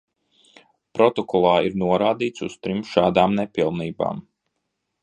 [0.99, 4.27] Protokolā ir norādīts uz trim šādām nepilnībām.